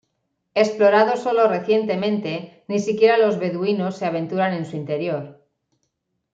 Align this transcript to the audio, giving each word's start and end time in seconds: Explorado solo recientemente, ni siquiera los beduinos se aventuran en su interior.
Explorado 0.55 1.15
solo 1.15 1.47
recientemente, 1.47 2.63
ni 2.67 2.79
siquiera 2.79 3.19
los 3.19 3.37
beduinos 3.37 3.97
se 3.97 4.07
aventuran 4.07 4.51
en 4.55 4.65
su 4.65 4.75
interior. 4.75 5.43